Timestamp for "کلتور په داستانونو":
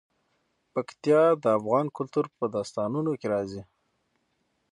1.97-3.11